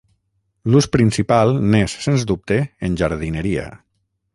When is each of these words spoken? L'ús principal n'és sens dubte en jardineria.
L'ús 0.75 0.87
principal 0.95 1.53
n'és 1.75 1.95
sens 2.09 2.27
dubte 2.33 2.61
en 2.89 3.01
jardineria. 3.05 3.73